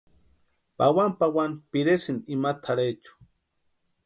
[0.77, 3.13] Pawani pawani piresïnti ima tʼarhechu.